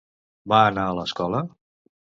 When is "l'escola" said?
1.01-1.47